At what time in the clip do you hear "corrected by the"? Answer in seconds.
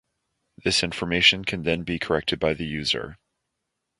1.99-2.65